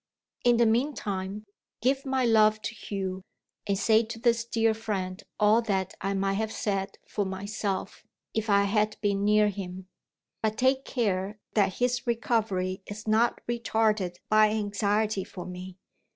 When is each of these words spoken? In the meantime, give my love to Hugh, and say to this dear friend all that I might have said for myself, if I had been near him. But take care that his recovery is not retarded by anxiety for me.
In 0.43 0.57
the 0.57 0.65
meantime, 0.65 1.45
give 1.79 2.07
my 2.07 2.25
love 2.25 2.59
to 2.63 2.73
Hugh, 2.73 3.21
and 3.67 3.77
say 3.77 4.01
to 4.01 4.17
this 4.17 4.43
dear 4.45 4.73
friend 4.73 5.21
all 5.39 5.61
that 5.61 5.93
I 6.01 6.15
might 6.15 6.39
have 6.41 6.51
said 6.51 6.97
for 7.07 7.23
myself, 7.23 8.03
if 8.33 8.49
I 8.49 8.63
had 8.63 8.97
been 9.01 9.23
near 9.23 9.49
him. 9.49 9.89
But 10.41 10.57
take 10.57 10.85
care 10.85 11.37
that 11.53 11.75
his 11.75 12.07
recovery 12.07 12.81
is 12.87 13.07
not 13.07 13.41
retarded 13.47 14.15
by 14.27 14.49
anxiety 14.49 15.23
for 15.23 15.45
me. 15.45 15.77